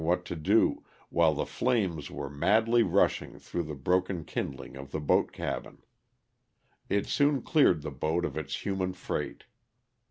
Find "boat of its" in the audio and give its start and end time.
7.91-8.65